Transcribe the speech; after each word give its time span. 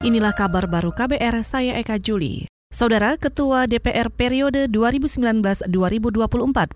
Inilah 0.00 0.32
kabar 0.32 0.64
baru 0.64 0.96
KBR, 0.96 1.44
saya 1.44 1.76
Eka 1.76 2.00
Juli. 2.00 2.48
Saudara 2.72 3.20
Ketua 3.20 3.68
DPR 3.68 4.08
periode 4.08 4.64
2019-2024 4.72 5.68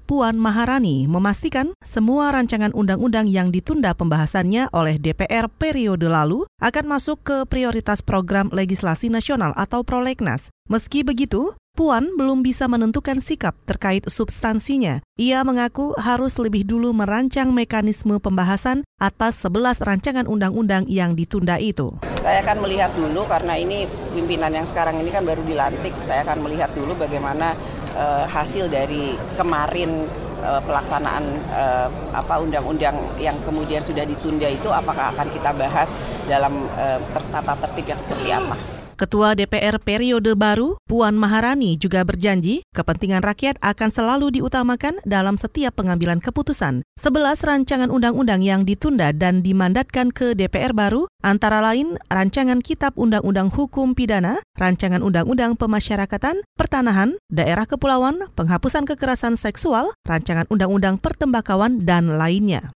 Puan 0.04 0.36
Maharani 0.36 1.08
memastikan 1.08 1.72
semua 1.80 2.36
rancangan 2.36 2.76
undang-undang 2.76 3.24
yang 3.24 3.48
ditunda 3.48 3.96
pembahasannya 3.96 4.68
oleh 4.76 5.00
DPR 5.00 5.48
periode 5.48 6.04
lalu 6.04 6.44
akan 6.60 6.84
masuk 6.84 7.24
ke 7.24 7.36
prioritas 7.48 8.04
program 8.04 8.52
legislasi 8.52 9.08
nasional 9.08 9.56
atau 9.56 9.80
prolegnas. 9.88 10.52
Meski 10.68 11.00
begitu, 11.00 11.56
Puan 11.74 12.14
belum 12.14 12.46
bisa 12.46 12.70
menentukan 12.70 13.18
sikap 13.18 13.58
terkait 13.66 14.06
substansinya. 14.06 15.02
Ia 15.18 15.42
mengaku 15.42 15.90
harus 15.98 16.38
lebih 16.38 16.62
dulu 16.62 16.94
merancang 16.94 17.50
mekanisme 17.50 18.22
pembahasan 18.22 18.86
atas 19.02 19.42
11 19.42 19.82
rancangan 19.82 20.30
undang-undang 20.30 20.86
yang 20.86 21.18
ditunda 21.18 21.58
itu. 21.58 21.98
Saya 22.22 22.46
akan 22.46 22.62
melihat 22.62 22.94
dulu 22.94 23.26
karena 23.26 23.58
ini 23.58 23.90
pimpinan 24.14 24.54
yang 24.54 24.70
sekarang 24.70 25.02
ini 25.02 25.10
kan 25.10 25.26
baru 25.26 25.42
dilantik. 25.42 25.90
Saya 26.06 26.22
akan 26.22 26.46
melihat 26.46 26.70
dulu 26.78 26.94
bagaimana 26.94 27.58
uh, 27.98 28.22
hasil 28.30 28.70
dari 28.70 29.18
kemarin 29.34 30.06
uh, 30.46 30.62
pelaksanaan 30.62 31.26
uh, 31.58 31.90
apa 32.14 32.38
undang-undang 32.38 33.02
yang 33.18 33.34
kemudian 33.42 33.82
sudah 33.82 34.06
ditunda 34.06 34.46
itu 34.46 34.70
apakah 34.70 35.10
akan 35.10 35.26
kita 35.26 35.50
bahas 35.50 35.90
dalam 36.30 36.70
uh, 36.78 37.02
tata 37.34 37.66
tertib 37.66 37.90
yang 37.90 37.98
seperti 37.98 38.30
apa. 38.30 38.83
Ketua 38.94 39.34
DPR 39.34 39.82
periode 39.82 40.38
baru, 40.38 40.78
Puan 40.86 41.18
Maharani 41.18 41.74
juga 41.74 42.06
berjanji 42.06 42.62
kepentingan 42.70 43.26
rakyat 43.26 43.58
akan 43.58 43.90
selalu 43.90 44.38
diutamakan 44.38 45.02
dalam 45.02 45.34
setiap 45.34 45.74
pengambilan 45.74 46.22
keputusan. 46.22 46.86
Sebelas 46.94 47.42
rancangan 47.42 47.90
undang-undang 47.90 48.38
yang 48.46 48.62
ditunda 48.62 49.10
dan 49.10 49.42
dimandatkan 49.42 50.14
ke 50.14 50.38
DPR 50.38 50.70
baru 50.70 51.10
antara 51.26 51.58
lain 51.58 51.98
rancangan 52.06 52.62
Kitab 52.62 52.94
Undang-Undang 52.94 53.50
Hukum 53.50 53.98
Pidana, 53.98 54.38
rancangan 54.54 55.02
Undang-Undang 55.02 55.58
Pemasyarakatan, 55.58 56.46
Pertanahan, 56.54 57.18
Daerah 57.26 57.66
Kepulauan, 57.66 58.30
Penghapusan 58.38 58.86
Kekerasan 58.86 59.34
Seksual, 59.34 59.90
rancangan 60.06 60.46
Undang-Undang 60.54 61.02
Pertembakauan, 61.02 61.82
dan 61.82 62.14
lainnya. 62.14 62.70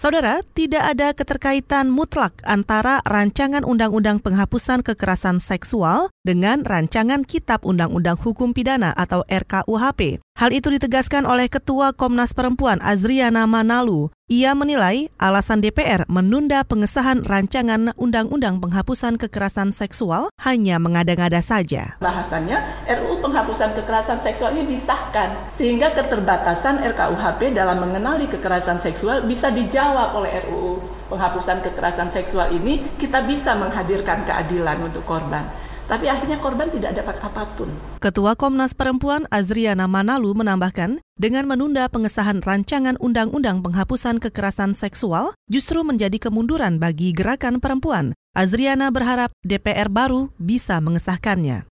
Saudara, 0.00 0.40
tidak 0.56 0.80
ada 0.80 1.12
keterkaitan 1.12 1.92
mutlak 1.92 2.32
antara 2.48 3.04
rancangan 3.04 3.68
undang-undang 3.68 4.16
penghapusan 4.16 4.80
kekerasan 4.80 5.44
seksual 5.44 6.08
dengan 6.20 6.60
rancangan 6.68 7.24
Kitab 7.24 7.64
Undang-Undang 7.64 8.20
Hukum 8.20 8.52
Pidana 8.52 8.92
atau 8.92 9.24
RKUHP. 9.24 10.20
Hal 10.36 10.50
itu 10.56 10.72
ditegaskan 10.72 11.28
oleh 11.28 11.52
Ketua 11.52 11.92
Komnas 11.92 12.32
Perempuan 12.32 12.80
Azriana 12.80 13.44
Manalu. 13.44 14.08
Ia 14.30 14.54
menilai 14.54 15.10
alasan 15.18 15.58
DPR 15.58 16.06
menunda 16.06 16.62
pengesahan 16.62 17.26
rancangan 17.26 17.92
Undang-Undang 17.98 18.62
Penghapusan 18.62 19.18
Kekerasan 19.18 19.74
Seksual 19.74 20.30
hanya 20.40 20.78
mengada-ngada 20.78 21.42
saja. 21.42 21.98
Bahasannya 21.98 22.86
RUU 22.86 23.18
Penghapusan 23.20 23.74
Kekerasan 23.74 24.22
Seksual 24.22 24.54
ini 24.54 24.78
disahkan 24.78 25.34
sehingga 25.58 25.92
keterbatasan 25.98 26.78
RKUHP 26.94 27.58
dalam 27.58 27.82
mengenali 27.82 28.30
kekerasan 28.30 28.78
seksual 28.86 29.26
bisa 29.26 29.50
dijawab 29.50 30.14
oleh 30.14 30.46
RUU 30.46 30.78
Penghapusan 31.10 31.66
Kekerasan 31.66 32.14
Seksual 32.14 32.54
ini 32.54 32.86
kita 33.02 33.26
bisa 33.26 33.58
menghadirkan 33.58 34.24
keadilan 34.30 34.78
untuk 34.88 35.02
korban 35.10 35.59
tapi 35.90 36.06
akhirnya 36.06 36.38
korban 36.38 36.70
tidak 36.70 37.02
dapat 37.02 37.18
apa 37.18 37.42
pun. 37.58 37.66
Ketua 37.98 38.38
Komnas 38.38 38.78
Perempuan 38.78 39.26
Azriana 39.34 39.90
Manalu 39.90 40.38
menambahkan, 40.38 41.02
dengan 41.18 41.50
menunda 41.50 41.90
pengesahan 41.90 42.38
rancangan 42.46 42.94
undang-undang 43.02 43.66
penghapusan 43.66 44.22
kekerasan 44.22 44.78
seksual 44.78 45.34
justru 45.50 45.82
menjadi 45.82 46.30
kemunduran 46.30 46.78
bagi 46.78 47.10
gerakan 47.10 47.58
perempuan. 47.58 48.14
Azriana 48.38 48.94
berharap 48.94 49.34
DPR 49.42 49.90
baru 49.90 50.30
bisa 50.38 50.78
mengesahkannya. 50.78 51.66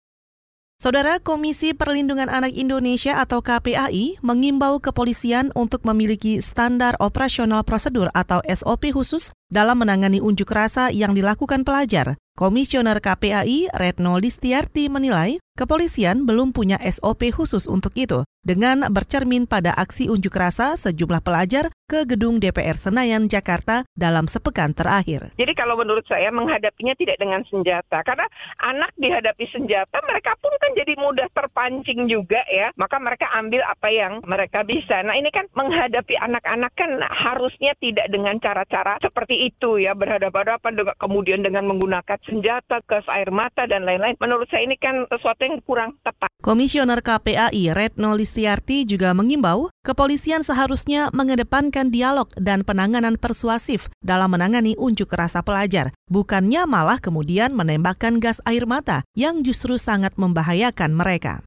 Saudara 0.75 1.23
Komisi 1.23 1.72
Perlindungan 1.72 2.27
Anak 2.27 2.52
Indonesia 2.52 3.23
atau 3.23 3.39
KPAI 3.39 4.19
mengimbau 4.19 4.83
kepolisian 4.83 5.47
untuk 5.55 5.88
memiliki 5.88 6.44
standar 6.44 7.00
operasional 7.00 7.63
prosedur 7.63 8.11
atau 8.11 8.44
SOP 8.44 8.91
khusus 8.91 9.31
dalam 9.55 9.79
menangani 9.79 10.19
unjuk 10.19 10.51
rasa 10.51 10.91
yang 10.91 11.16
dilakukan 11.16 11.63
pelajar. 11.63 12.19
Komisioner 12.35 12.99
KPAI 12.99 13.71
Retno 13.71 14.19
Listiarti 14.19 14.91
menilai 14.91 15.39
kepolisian 15.55 16.27
belum 16.27 16.51
punya 16.51 16.75
SOP 16.83 17.31
khusus 17.31 17.63
untuk 17.63 17.95
itu 17.95 18.27
dengan 18.43 18.91
bercermin 18.91 19.47
pada 19.47 19.71
aksi 19.71 20.11
unjuk 20.11 20.35
rasa 20.35 20.75
sejumlah 20.75 21.23
pelajar 21.23 21.71
ke 21.88 22.03
gedung 22.03 22.43
DPR 22.43 22.75
Senayan 22.75 23.31
Jakarta 23.31 23.88
dalam 23.95 24.27
sepekan 24.27 24.75
terakhir. 24.75 25.31
Jadi 25.39 25.53
kalau 25.55 25.79
menurut 25.79 26.03
saya 26.11 26.27
menghadapinya 26.29 26.91
tidak 26.99 27.16
dengan 27.17 27.41
senjata 27.47 28.03
karena 28.03 28.27
anak 28.61 28.91
dihadapi 28.99 29.45
senjata 29.49 29.97
mereka 30.03 30.35
pun 30.43 30.51
kan 30.59 30.75
jadi 30.75 30.93
mudah 30.99 31.31
terpancing 31.31 32.05
juga 32.11 32.43
ya 32.51 32.75
maka 32.75 32.99
mereka 32.99 33.31
ambil 33.31 33.63
apa 33.63 33.87
yang 33.87 34.19
mereka 34.27 34.67
bisa. 34.67 35.01
Nah 35.07 35.16
ini 35.16 35.31
kan 35.31 35.47
menghadapi 35.55 36.19
anak-anak 36.19 36.73
kan 36.75 36.99
harusnya 36.99 37.72
tidak 37.79 38.11
dengan 38.11 38.37
cara-cara 38.43 38.99
seperti 38.99 39.44
itu 39.45 39.78
ya 39.78 39.94
berhadapan-hadapan 39.94 40.73
dengan 40.73 40.95
kemudian 40.97 41.41
dengan 41.45 41.69
menggunakan 41.69 42.17
senjata, 42.25 42.81
gas 42.89 43.06
air 43.13 43.29
mata, 43.29 43.69
dan 43.69 43.85
lain-lain. 43.85 44.17
Menurut 44.17 44.50
saya 44.50 44.66
ini 44.66 44.73
kan 44.81 45.06
sesuatu 45.06 45.45
yang 45.45 45.61
kurang 45.61 45.94
tepat. 46.01 46.29
Komisioner 46.41 47.06
KPAI 47.06 47.73
Retno 47.78 48.17
Listiarti 48.17 48.89
juga 48.89 49.13
mengimbau 49.13 49.69
kepolisian 49.85 50.41
seharusnya 50.41 51.13
mengedepankan 51.13 51.94
dialog 51.94 52.29
dan 52.38 52.66
penanganan 52.66 53.22
persuasif 53.22 53.94
dalam 54.01 54.34
menangani 54.34 54.73
unjuk 54.78 55.13
rasa 55.13 55.45
pelajar, 55.45 55.94
bukannya 56.09 56.66
malah 56.66 56.97
kemudian 56.97 57.53
menembakkan 57.53 58.17
gas 58.17 58.41
air 58.50 58.66
mata 58.66 59.05
yang 59.13 59.45
justru 59.45 59.78
sangat 59.78 60.17
membahayakan 60.17 60.94
mereka. 60.94 61.45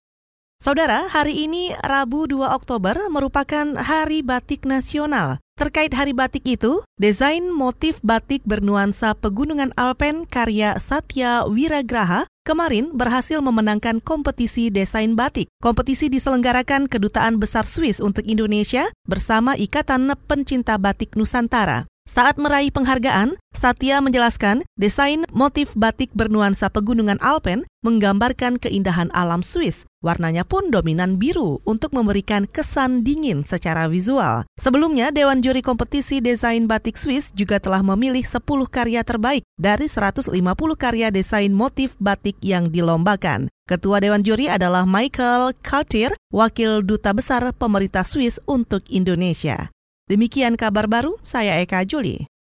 Saudara, 0.59 1.07
hari 1.07 1.47
ini 1.47 1.71
Rabu 1.87 2.27
2 2.27 2.51
Oktober 2.51 2.99
merupakan 3.15 3.79
Hari 3.79 4.27
Batik 4.27 4.67
Nasional. 4.67 5.39
Terkait 5.59 5.91
Hari 5.91 6.15
Batik 6.15 6.47
itu, 6.47 6.87
desain 7.03 7.43
motif 7.51 7.99
batik 8.07 8.47
bernuansa 8.47 9.19
pegunungan 9.19 9.75
Alpen 9.75 10.23
karya 10.23 10.79
Satya 10.79 11.51
Wiragraha 11.51 12.31
kemarin 12.47 12.95
berhasil 12.95 13.43
memenangkan 13.43 13.99
kompetisi 13.99 14.71
desain 14.71 15.19
batik. 15.19 15.51
Kompetisi 15.59 16.07
diselenggarakan 16.07 16.87
Kedutaan 16.87 17.43
Besar 17.43 17.67
Swiss 17.67 17.99
untuk 17.99 18.23
Indonesia 18.31 18.87
bersama 19.11 19.59
Ikatan 19.59 20.15
Pencinta 20.31 20.79
Batik 20.79 21.19
Nusantara. 21.19 21.91
Saat 22.07 22.39
meraih 22.39 22.71
penghargaan, 22.71 23.35
Satya 23.51 23.99
menjelaskan 23.99 24.63
desain 24.79 25.27
motif 25.35 25.75
batik 25.75 26.15
bernuansa 26.15 26.71
pegunungan 26.71 27.19
Alpen 27.19 27.67
menggambarkan 27.83 28.63
keindahan 28.63 29.11
alam 29.11 29.43
Swiss. 29.43 29.88
Warnanya 29.99 30.47
pun 30.47 30.71
dominan 30.71 31.19
biru 31.19 31.59
untuk 31.67 31.91
memberikan 31.91 32.47
kesan 32.47 33.03
dingin 33.03 33.43
secara 33.43 33.91
visual. 33.91 34.47
Sebelumnya, 34.55 35.11
Dewan 35.11 35.43
Juri 35.43 35.59
Kompetisi 35.59 36.23
Desain 36.23 36.71
Batik 36.71 36.95
Swiss 36.95 37.35
juga 37.35 37.59
telah 37.59 37.83
memilih 37.83 38.23
10 38.23 38.39
karya 38.71 39.03
terbaik 39.03 39.43
dari 39.59 39.91
150 39.91 40.31
karya 40.79 41.11
desain 41.11 41.51
motif 41.51 41.99
batik 41.99 42.39
yang 42.39 42.71
dilombakan. 42.71 43.51
Ketua 43.67 43.99
Dewan 43.99 44.23
Juri 44.23 44.47
adalah 44.47 44.87
Michael 44.87 45.59
Kautir, 45.67 46.15
Wakil 46.31 46.87
Duta 46.87 47.11
Besar 47.11 47.51
Pemerintah 47.51 48.07
Swiss 48.07 48.39
untuk 48.47 48.87
Indonesia. 48.95 49.75
Demikian 50.07 50.55
kabar 50.55 50.87
baru, 50.87 51.19
saya 51.27 51.59
Eka 51.59 51.83
Juli. 51.83 52.31